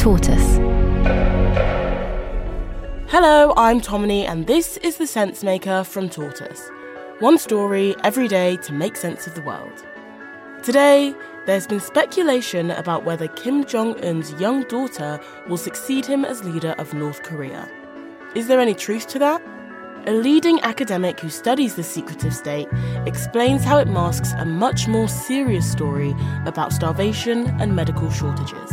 [0.00, 0.56] Tortoise.
[3.10, 6.70] Hello, I'm Tomini, and this is The Sensemaker from Tortoise.
[7.18, 9.84] One story every day to make sense of the world.
[10.62, 11.14] Today,
[11.44, 16.74] there's been speculation about whether Kim Jong un's young daughter will succeed him as leader
[16.78, 17.70] of North Korea.
[18.34, 19.42] Is there any truth to that?
[20.06, 22.68] A leading academic who studies the secretive state
[23.04, 26.14] explains how it masks a much more serious story
[26.46, 28.72] about starvation and medical shortages.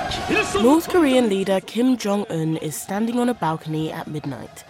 [0.29, 4.63] North Korean leader Kim Jong un is standing on a balcony at midnight.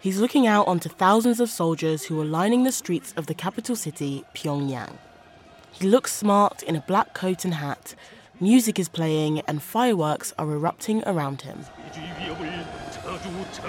[0.00, 3.76] He's looking out onto thousands of soldiers who are lining the streets of the capital
[3.76, 4.96] city, Pyongyang.
[5.72, 7.94] He looks smart in a black coat and hat.
[8.40, 11.64] Music is playing and fireworks are erupting around him.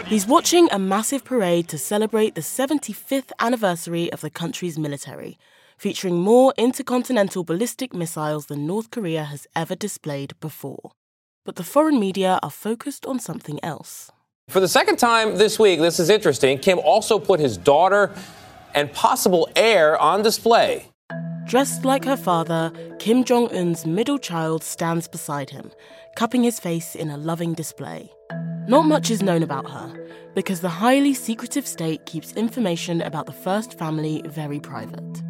[0.06, 5.38] He's watching a massive parade to celebrate the 75th anniversary of the country's military,
[5.78, 10.92] featuring more intercontinental ballistic missiles than North Korea has ever displayed before.
[11.46, 14.12] But the foreign media are focused on something else.
[14.50, 18.12] For the second time this week, this is interesting, Kim also put his daughter
[18.74, 20.92] and possible heir on display.
[21.46, 25.72] Dressed like her father, Kim Jong un's middle child stands beside him,
[26.16, 28.12] cupping his face in a loving display.
[28.68, 33.32] Not much is known about her, because the highly secretive state keeps information about the
[33.32, 35.22] first family very private.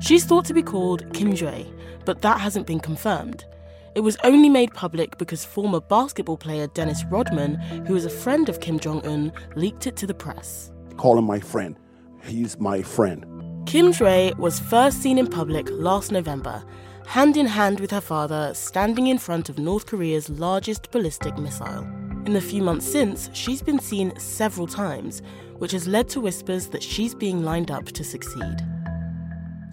[0.00, 1.64] She's thought to be called Kim Jue,
[2.04, 3.46] but that hasn't been confirmed.
[3.96, 7.54] It was only made public because former basketball player Dennis Rodman,
[7.86, 10.70] who is a friend of Kim Jong un, leaked it to the press.
[10.98, 11.78] Call him my friend.
[12.22, 13.24] He's my friend.
[13.64, 16.62] Kim Jue was first seen in public last November,
[17.06, 21.84] hand in hand with her father, standing in front of North Korea's largest ballistic missile.
[22.26, 25.22] In the few months since, she's been seen several times,
[25.56, 28.56] which has led to whispers that she's being lined up to succeed.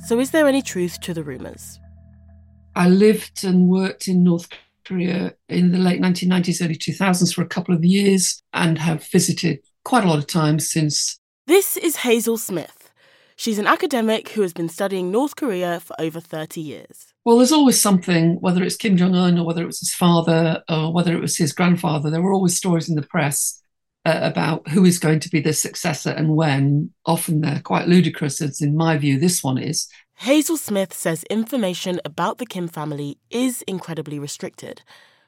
[0.08, 1.82] So, is there any truth to the rumours?
[2.76, 4.50] I lived and worked in North
[4.86, 9.60] Korea in the late 1990s, early 2000s for a couple of years and have visited
[9.84, 11.20] quite a lot of times since.
[11.46, 12.92] This is Hazel Smith.
[13.36, 17.14] She's an academic who has been studying North Korea for over 30 years.
[17.26, 20.62] Well, there's always something, whether it's Kim Jong un or whether it was his father
[20.70, 23.62] or whether it was his grandfather, there were always stories in the press
[24.06, 26.92] uh, about who is going to be the successor and when.
[27.06, 29.88] Often they're quite ludicrous, as in my view, this one is.
[30.24, 34.82] Hazel Smith says information about the Kim family is incredibly restricted.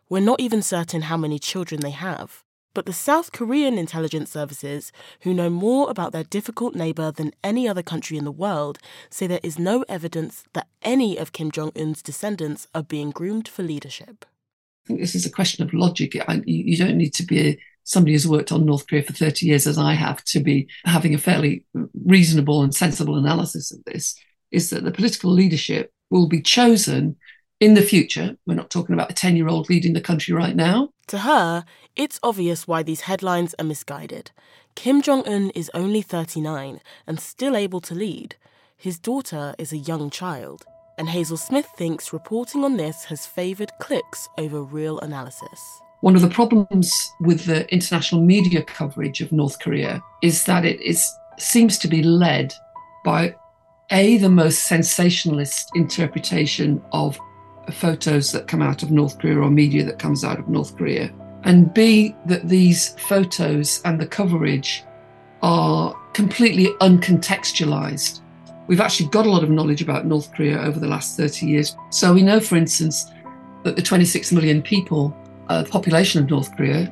[0.07, 2.45] We're not even certain how many children they have.
[2.73, 7.67] But the South Korean intelligence services, who know more about their difficult neighbour than any
[7.67, 8.79] other country in the world,
[9.09, 13.49] say there is no evidence that any of Kim Jong un's descendants are being groomed
[13.49, 14.23] for leadership.
[14.23, 16.15] I think this is a question of logic.
[16.45, 19.77] you don't need to be somebody who's worked on North Korea for 30 years, as
[19.77, 21.65] I have, to be having a fairly
[22.05, 24.15] reasonable and sensible analysis of this.
[24.51, 27.17] Is that the political leadership will be chosen
[27.59, 28.37] in the future.
[28.45, 30.89] We're not talking about a 10 year old leading the country right now.
[31.07, 34.31] To her, it's obvious why these headlines are misguided.
[34.75, 38.35] Kim Jong un is only 39 and still able to lead.
[38.77, 40.65] His daughter is a young child.
[40.97, 45.81] And Hazel Smith thinks reporting on this has favoured clicks over real analysis.
[46.01, 50.79] One of the problems with the international media coverage of North Korea is that it
[50.81, 51.05] is,
[51.37, 52.53] seems to be led
[53.03, 53.35] by
[53.91, 57.19] A, the most sensationalist interpretation of
[57.71, 61.13] photos that come out of North Korea or media that comes out of North Korea,
[61.43, 64.83] and B, that these photos and the coverage
[65.43, 68.21] are completely uncontextualized.
[68.67, 71.75] We've actually got a lot of knowledge about North Korea over the last 30 years.
[71.91, 73.11] So we know, for instance,
[73.63, 75.15] that the 26 million people,
[75.49, 76.91] uh, population of North Korea,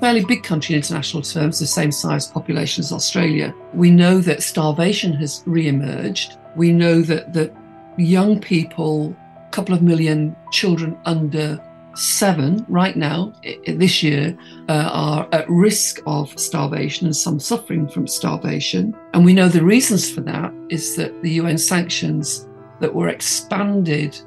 [0.00, 3.54] fairly big country in international terms, the same size population as Australia.
[3.72, 6.36] We know that starvation has re-emerged.
[6.56, 7.54] We know that that
[7.96, 11.60] young people a couple of million children under
[11.96, 13.32] seven right now,
[13.66, 14.36] this year,
[14.68, 18.94] uh, are at risk of starvation and some suffering from starvation.
[19.12, 22.48] And we know the reasons for that is that the UN sanctions
[22.80, 24.18] that were expanded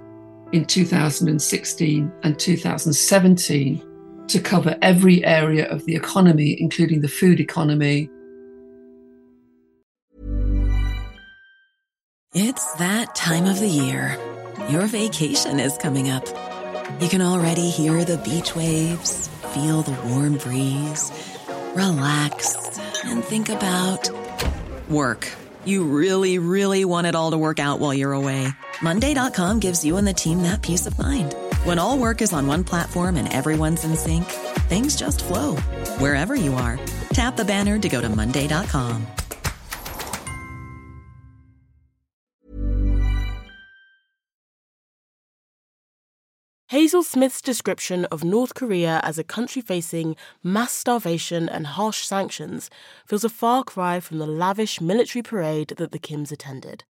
[0.54, 3.84] in 2016 and 2017
[4.30, 8.10] to cover every area of the economy, including the food economy.
[12.34, 14.18] It's that time of the year.
[14.70, 16.26] Your vacation is coming up.
[17.00, 21.12] You can already hear the beach waves, feel the warm breeze,
[21.74, 24.10] relax, and think about
[24.90, 25.32] work.
[25.66, 28.48] You really, really want it all to work out while you're away.
[28.82, 31.36] Monday.com gives you and the team that peace of mind.
[31.68, 34.24] When all work is on one platform and everyone's in sync,
[34.70, 35.58] things just flow
[36.00, 36.80] wherever you are.
[37.10, 39.06] Tap the banner to go to Monday.com.
[46.70, 52.70] Hazel Smith's description of North Korea as a country facing mass starvation and harsh sanctions
[53.06, 56.86] feels a far cry from the lavish military parade that the Kims attended.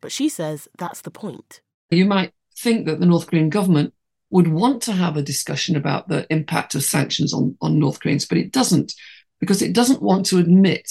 [0.00, 1.60] But she says that's the point.
[1.90, 3.92] You might think that the North Korean government
[4.30, 8.26] would want to have a discussion about the impact of sanctions on, on North Koreans,
[8.26, 8.94] but it doesn't,
[9.40, 10.90] because it doesn't want to admit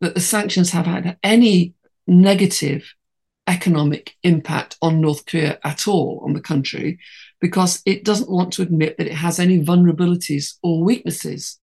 [0.00, 1.74] that the sanctions have had any
[2.06, 2.94] negative
[3.46, 6.98] economic impact on North Korea at all, on the country,
[7.40, 11.58] because it doesn't want to admit that it has any vulnerabilities or weaknesses.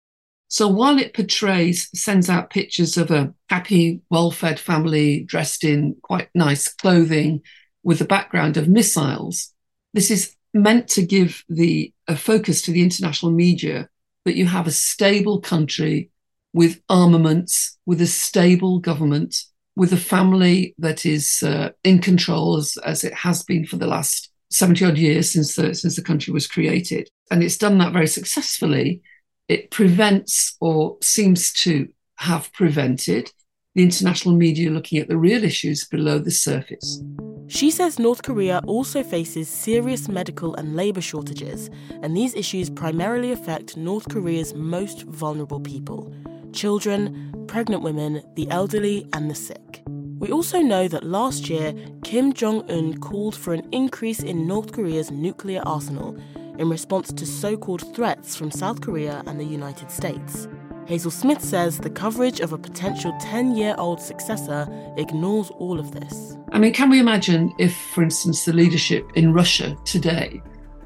[0.48, 5.96] So while it portrays, sends out pictures of a happy, well fed family dressed in
[6.02, 7.42] quite nice clothing
[7.82, 9.52] with the background of missiles,
[9.92, 13.88] this is meant to give the a focus to the international media
[14.24, 16.10] that you have a stable country
[16.52, 19.36] with armaments, with a stable government,
[19.76, 23.86] with a family that is uh, in control as, as it has been for the
[23.86, 27.08] last 70 odd years since the, since the country was created.
[27.30, 29.02] And it's done that very successfully.
[29.48, 33.32] It prevents or seems to have prevented
[33.74, 37.02] the international media looking at the real issues below the surface.
[37.46, 41.70] She says North Korea also faces serious medical and labour shortages,
[42.02, 46.14] and these issues primarily affect North Korea's most vulnerable people
[46.52, 49.82] children, pregnant women, the elderly, and the sick.
[50.18, 51.74] We also know that last year,
[52.04, 56.16] Kim Jong un called for an increase in North Korea's nuclear arsenal
[56.58, 60.46] in response to so called threats from South Korea and the United States.
[60.86, 65.92] Hazel Smith says the coverage of a potential 10 year old successor ignores all of
[65.92, 66.36] this.
[66.52, 70.42] I mean, can we imagine if, for instance, the leadership in Russia today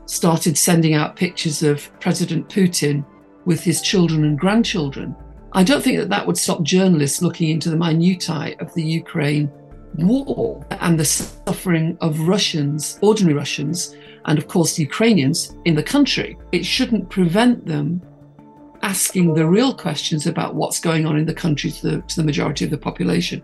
[0.06, 3.04] started sending out pictures of President Putin
[3.44, 5.16] with his children and grandchildren?
[5.52, 9.50] I don't think that that would stop journalists looking into the minutiae of the Ukraine
[9.94, 13.96] war and the suffering of Russians, ordinary Russians,
[14.26, 16.38] and of course Ukrainians in the country.
[16.52, 18.02] It shouldn't prevent them
[18.82, 22.24] asking the real questions about what's going on in the country to the, to the
[22.24, 23.42] majority of the population.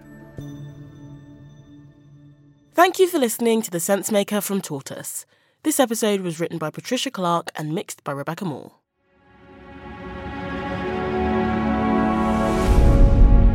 [2.75, 5.27] Thank you for listening to The Sensemaker from Tortoise.
[5.63, 8.73] This episode was written by Patricia Clark and mixed by Rebecca Moore.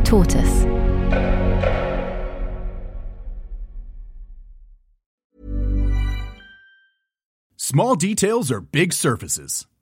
[0.04, 0.66] Tortoise.
[7.56, 9.66] Small details are big surfaces.